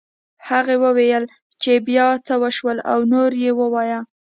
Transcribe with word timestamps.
هغې 0.49 0.75
وویل 0.85 1.23
چې 1.61 1.71
بيا 1.87 2.07
څه 2.27 2.33
وشول 2.43 2.77
او 2.91 2.99
نور 3.13 3.31
یې 3.43 3.51
ووایه 3.59 3.99